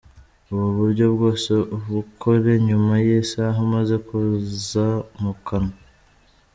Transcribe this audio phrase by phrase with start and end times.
[0.53, 4.87] Ubu buryo bwose ubukore nyuma y’isaha umaze koza
[5.21, 5.75] mu kanwa.